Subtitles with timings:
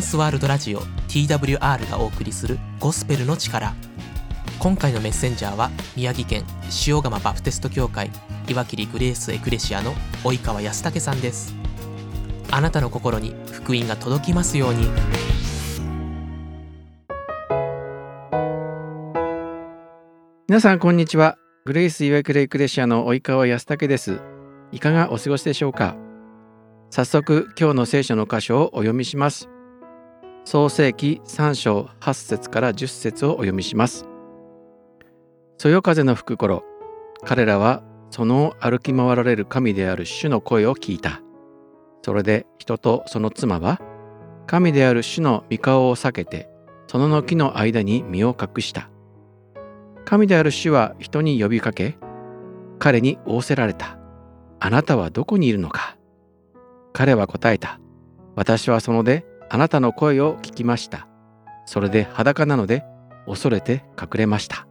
[0.00, 3.74] ンスワールドラジオ TWR がお送りするゴスペルの力。
[4.58, 6.44] 今回のメッセンジャーは宮城県
[6.86, 8.10] 塩釜バプテスト教会
[8.48, 9.92] 岩切グレースエクレシアの
[10.24, 11.54] 及川康武さんです。
[12.50, 14.88] あなたの心に福音が届きますように。
[20.48, 21.36] 皆さんこんにちは。
[21.66, 24.20] グレイス岩切エクレシアの及川康武です。
[24.72, 25.94] いかがお過ごしでしょうか。
[26.90, 29.50] 早速今日の聖書の箇所をお読みします。
[30.50, 34.08] 創世記3章8節から10節をお読みします。
[35.58, 36.64] そよ風の吹く頃
[37.24, 41.22] 彼らはその歩き回られる神である主の声を聞いた。
[42.02, 43.80] それで人とその妻は
[44.48, 46.50] 神である主の御顔を避けて
[46.88, 48.90] そのの木の間に身を隠した。
[50.04, 51.96] 神である主は人に呼びかけ
[52.80, 54.00] 彼に仰せられた。
[54.58, 55.96] あなたはどこにいるのか。
[56.92, 57.78] 彼は答えた。
[58.34, 61.08] 私はそのであなたの声を聞きました。
[61.66, 62.84] それで裸なので
[63.26, 64.66] 恐れて隠れました。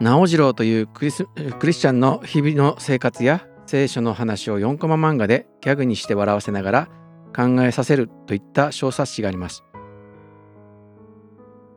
[0.00, 1.26] 直次郎というクリス
[1.58, 6.88] クリスチャンの日々の生活や聖書の話を4コマ漫画でギャグにして笑わせながら
[7.34, 9.62] 考えさせるといった小冊子があります。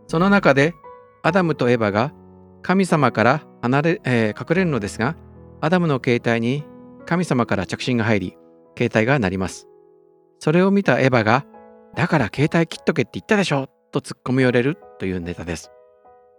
[0.08, 0.74] その中で
[1.24, 2.14] アダムとエバが
[2.62, 5.16] 神様から離れ、えー、隠れるのですが
[5.62, 6.64] アダムの携帯に
[7.06, 8.38] 神様から着信が入り
[8.78, 9.69] 携帯が鳴ります。
[10.40, 11.46] それを見たエヴァが
[11.96, 15.72] だから携帯切っとけって言ったでしょと突っ込み寄れるというネタです。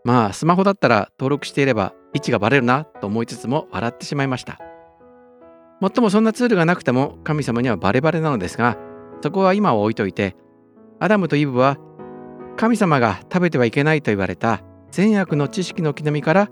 [0.04, 4.58] まあスマホだったら登録していれば位置がバレるなと思いつつも笑ってしまいました。
[5.80, 8.76] もっともそんなツールがなくても神様にはバレバレなのですが
[9.22, 10.36] そこは今は置いといて
[10.98, 11.78] アダムとイブは
[12.56, 16.50] 神様が食べてはいけないと言われた善悪の知識の木の実から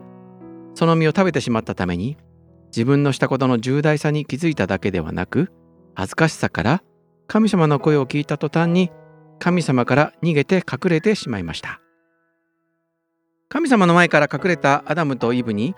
[0.74, 2.16] その実を食べてしまったために
[2.68, 5.52] 自分のしたことの重大さに気づいただけではなく
[5.94, 6.82] 恥ずかしさから
[7.28, 8.90] 神様の声を聞いた途端に
[9.38, 11.80] 神様から逃げて隠れてしまいました。
[13.50, 15.74] 神様の前から隠れたアダムとイブに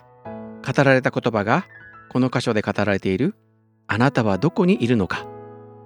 [0.65, 1.67] 語られた言葉が
[2.13, 3.35] この箇所で語られている
[3.89, 5.27] 「あなたはどこにいるのか」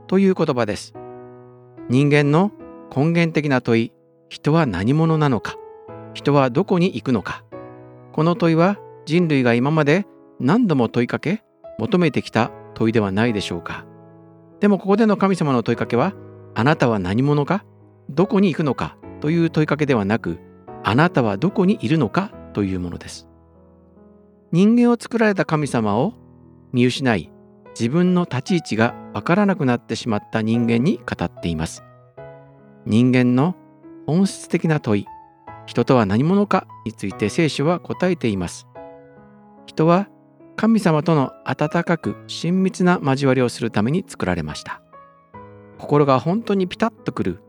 [0.07, 0.93] という言葉です。
[1.89, 2.53] 人間の
[2.95, 3.93] 根源的な問い
[4.29, 5.57] 人は何者なのか
[6.13, 7.43] 人はどこに行くのか
[8.13, 10.07] この問いは人類が今まで
[10.41, 11.43] 何度も問いかけ
[11.79, 13.87] 求めてきた問いではないでしょうか。
[14.65, 16.15] でもここでの神様の問いかけは
[16.55, 17.67] あなたは何者か
[18.09, 20.39] どこに行くのかという問いかけではなく
[20.83, 23.29] あなたはどこにいるのかというものです。
[24.53, 26.15] 人間を作られた神様を
[26.73, 27.31] 見失い
[27.79, 31.85] 自分の立ち位置がわからなくなってしまった人間に語っています。
[32.87, 33.57] 人間の
[34.07, 35.07] 本質的な問い
[35.67, 38.67] 人とは何者かについて聖書は答えています。
[39.67, 40.09] 人は
[40.57, 44.81] 神様との温かく親密な交わりをするために作られました。
[45.79, 47.41] 心が本当にピタッとくる。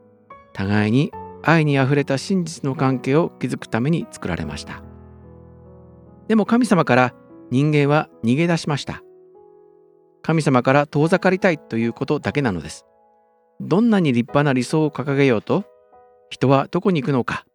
[0.54, 1.12] 互いに
[1.44, 4.82] 愛にあふれた真実の関係を築くために作られました。
[6.28, 7.14] でも神様から
[7.52, 9.04] 人間は逃げ出しました。
[10.24, 12.86] 神様から遠ざかりたいということだけなのです。
[13.62, 15.64] どんなに立派な理想を掲げようと
[16.30, 17.46] 人はどこに行くのか。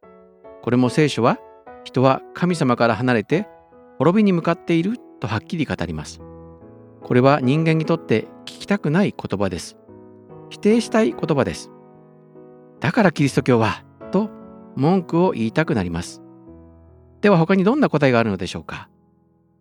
[0.62, 1.38] これも聖書は
[1.82, 3.48] 人は神様から離れて
[3.98, 6.20] 滅びに向かっているとはっきり語ります。
[7.02, 9.76] これは人間にとって聞きたくない言葉です。
[10.50, 11.70] 否定したい言葉です。
[12.80, 14.30] だからキリスト教は、と
[14.74, 16.22] 文句を言いたくなります。
[17.20, 18.88] では他にどんな答えがあるのでしょうか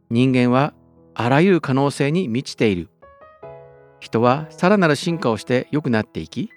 [0.09, 0.73] 人間は
[1.13, 2.89] あらゆる可能性に満ちている。
[3.99, 6.49] 人はさらなる進化をして良くなっていき、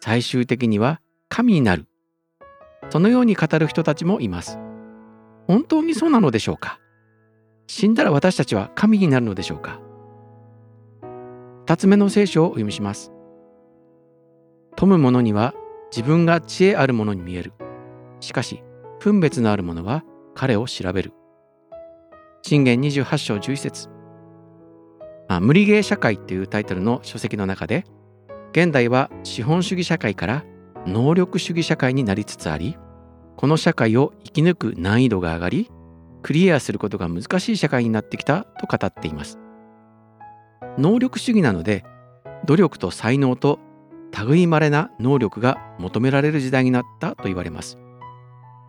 [0.00, 1.86] 最終的には神になる。
[2.88, 4.58] そのように語る人たちもいます。
[5.46, 6.80] 本当にそうなのでしょうか
[7.72, 9.78] 死んだら私たちは神になるのでしょうか？
[11.66, 13.12] 二つ目の聖書をお読みします。
[14.74, 15.54] 富む者には
[15.92, 17.52] 自分が知恵あるものに見える。
[18.18, 18.64] しかし、
[18.98, 20.02] 分別のある者は
[20.34, 21.12] 彼を調べる。
[22.42, 23.88] 信玄28章11節
[25.28, 27.84] まあ、無理ゲー社会というタイトルの書籍の中で、
[28.50, 30.44] 現代は資本主義社会から
[30.88, 32.76] 能力主義社会になりつつあり、
[33.36, 35.70] この社会を生き抜く難易度が上がり、
[36.22, 39.38] クリアすることが難しい社会になってきたと語っています。
[40.78, 41.84] 能力主義なので
[42.44, 43.58] 努力と才能と
[44.26, 47.78] 類まれな能力が求められる時代になったと言われます。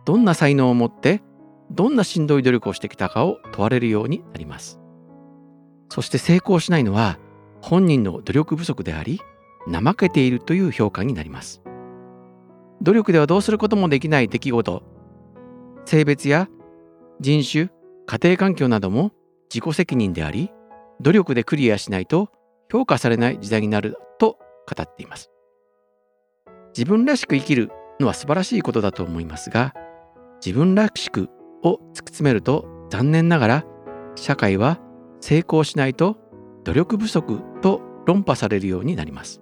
[0.04, 1.22] どんな才能を持って
[1.70, 4.78] どんなしんどい努力をしてきたかを問われるようになります。
[5.88, 7.18] そして成功しないのは
[7.60, 9.20] 本人の努力不足であり
[9.66, 11.62] 怠けているという評価になります。
[12.82, 14.82] 努力ではどうすることもできない出来事
[15.84, 16.48] 性別や
[17.22, 17.68] 人種、
[18.06, 19.12] 家庭環境なども
[19.52, 20.50] 自己責任であり、
[21.00, 22.28] 努力でクリアしないと
[22.70, 24.38] 評価されない時代になると
[24.68, 25.30] 語っています。
[26.76, 27.70] 自分らしく生きる
[28.00, 29.74] のは素晴らしいことだと思いますが
[30.44, 31.28] 自分らしく
[31.62, 33.64] を突き詰めると残念ながら
[34.16, 34.80] 社会は
[35.20, 36.16] 成功しないと
[36.64, 39.40] 努力不足と論破されるようになります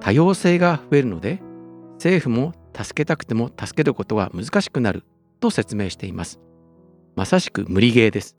[0.00, 1.42] 多様性が増えるので
[1.94, 5.04] 政府も助けたくても助けることは難しくなる
[5.40, 6.40] と説明しています
[7.16, 8.36] まさしく無理ゲーです。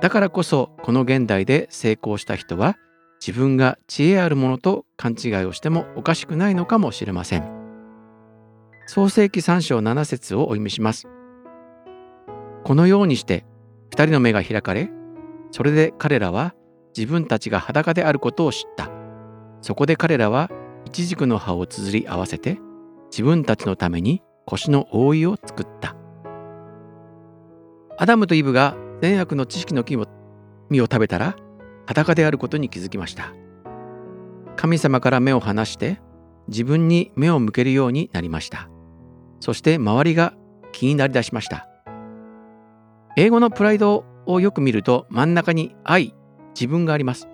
[0.00, 2.76] だからこそこの現代で成功した人は
[3.20, 7.58] 自分が知恵あるものと勘違いをしてもおかしくないのかもしれません。
[8.86, 11.08] 創世記3章7節をお読みします。
[12.64, 13.44] このようにして
[13.90, 14.90] 二人の目が開かれ
[15.50, 16.54] それで彼らは
[16.96, 18.90] 自分たちが裸であることを知った。
[19.60, 20.50] そこで彼らは
[20.86, 22.58] イチジクの葉をつづり合わせて
[23.10, 25.77] 自分たちのために腰の覆いを作った。
[28.00, 30.06] アダムとイブが善悪の知識の木を
[30.70, 31.34] 実を食べたら
[31.86, 33.34] 裸であることに気づきました。
[34.54, 36.00] 神様から目を離して
[36.46, 38.68] 自分に目を向けるようになりました。
[39.40, 40.34] そして周りが
[40.70, 41.66] 気になりだしました。
[43.16, 46.14] 英語のプライドをよく見ると真ん中に愛
[46.54, 47.26] 自分があります。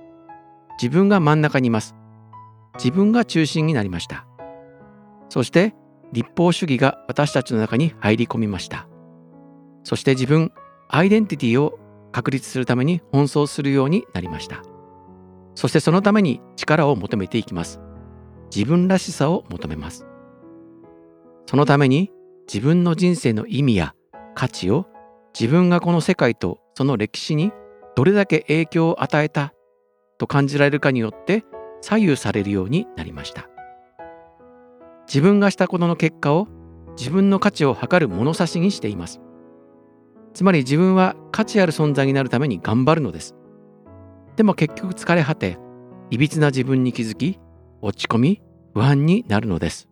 [0.81, 1.95] 自分が真ん中にいます。
[2.77, 4.27] 自分が中心になりました。
[5.29, 5.75] そして
[6.13, 8.89] 立法主義が私たちの中に入り込みました。
[9.85, 10.53] そして自分
[10.89, 11.79] アイデンティティを
[12.11, 14.63] 確立するために奔走するようになりました。
[15.55, 17.81] そしてそのために力を求めていきます。
[18.55, 20.07] 自分らしさを求めます。
[21.47, 22.11] そのために
[22.53, 23.95] 自分の人生の意味や
[24.35, 24.87] 価値を
[25.39, 27.53] 自分がこの世界とその歴史に
[27.97, 29.53] どれだけ影響を与えた
[30.19, 31.45] と感じられるかによって
[31.81, 33.49] 左右されるようになりました。
[35.07, 36.49] 自分がしたことの結果を
[36.97, 39.21] 自分の価値を測る物差しにしています。
[40.35, 43.35] つまり自分は価値ある存在になるために頑張るのです。
[44.37, 45.59] でも結局疲れ果て
[46.11, 47.39] いびつな自分に気づき
[47.81, 48.43] 落ち込み
[48.75, 49.89] 不安になるのです。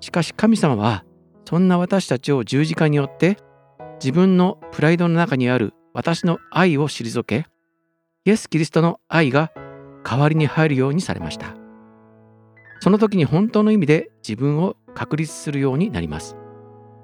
[0.00, 1.04] しかし神様は
[1.44, 3.36] そんな私たちを十字架によって
[4.02, 7.46] 自分のプライドの中にある私の愛を退け
[8.24, 9.52] イエス・キリストの愛が
[10.04, 11.54] 代わりに入るようにされました。
[12.80, 16.36] その時に本当の意味で自分を確立するようになります。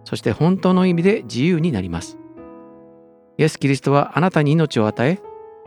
[0.05, 2.17] そして本当の意味で自由になります。
[3.39, 5.21] イエス・キリストはあなたに命を与え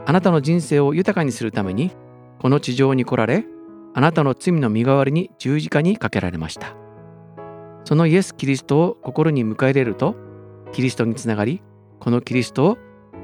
[0.06, 1.92] あなたの人生を豊かにするために
[2.40, 3.46] この地上に来られ
[3.94, 6.76] あなたの罪の身代わりに十字架にかけられました。
[7.86, 10.16] そのイエス・キリストを心に迎え入れると
[10.72, 11.62] キリストにつながり
[12.00, 12.78] このキリストを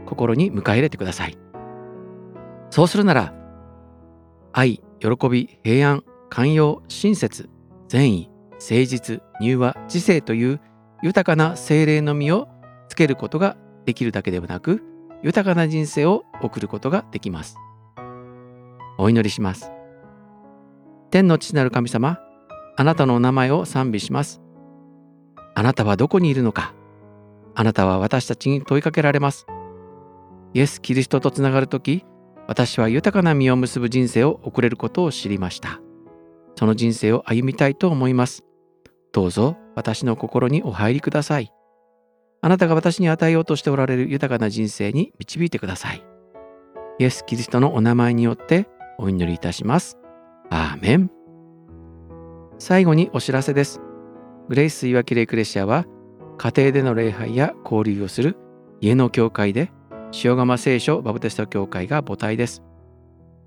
[0.05, 1.37] 心に迎え入れてください。
[2.69, 3.33] そうするなら
[4.53, 7.49] 愛喜び平安寛容親切
[7.87, 10.59] 善意誠実柔和知性という
[11.03, 12.47] 豊かな精霊の実を
[12.89, 14.83] つけることができるだけではなく
[15.23, 17.57] 豊かな人生を送ることができます
[18.97, 19.71] お祈りします
[21.11, 22.19] 天の父なる神様
[22.77, 24.41] あなたのお名前を賛美します
[25.55, 26.73] あなたはどこにいるのか
[27.55, 29.47] あなたは私たちに問いかけられます。
[30.53, 32.05] イエス・キリストとつながるとき、
[32.47, 35.79] 私は豊かな実を結ぶ人生を送れることを知りました。
[36.57, 38.43] その人生を歩みたいと思います。
[39.13, 41.51] どうぞ私の心にお入りください。
[42.45, 46.05] あなたが私に与えようとしておられる豊かな人生に導いてください。
[46.99, 48.69] イエス・キリストのお名前によって
[48.99, 49.97] お祈りいたします。
[50.51, 51.09] アーメン。
[52.59, 53.81] 最後にお知らせです。
[54.47, 55.87] グレイス・イワキレイクレシアは
[56.37, 58.37] 家庭での礼拝や交流をする
[58.79, 59.71] 家の教会で
[60.23, 62.61] 塩釜聖書バプテスト教会が母体です。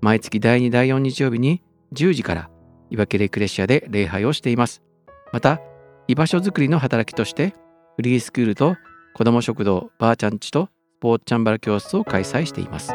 [0.01, 1.63] 毎月第2第4日曜日に
[1.93, 2.49] 10時から
[2.89, 4.83] 岩切レクレシアで礼拝をしています。
[5.31, 5.61] また、
[6.09, 7.53] 居場所づくりの働きとして
[7.95, 8.75] フリースクールと
[9.13, 12.93] 子ども食堂ばあちゃんちとスポーツチャンバラ教室を開催しています。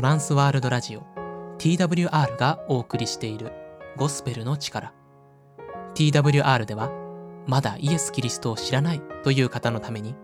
[0.00, 1.02] トランスワールドラジオ
[1.58, 3.52] TWR がお送りしている
[3.98, 4.94] ゴスペルの力
[5.94, 6.90] TWR では
[7.46, 10.14] まだイエス・キリストを知らないという方のために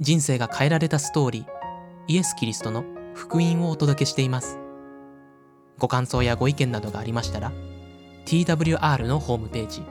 [0.00, 1.46] 人生が変えられたストーリー
[2.08, 4.58] イエス・キリストの福音をお届けしています
[5.78, 7.52] ご感想やご意見などがありましたら
[8.26, 9.82] TWR のホームページ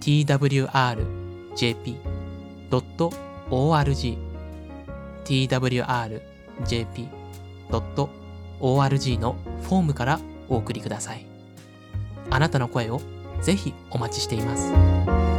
[0.00, 1.00] twrjp.org
[5.24, 6.38] twrjp.org
[9.18, 11.24] のフォームからお送りください。
[12.30, 13.00] あなたの声を
[13.40, 15.29] ぜひお待ちしています。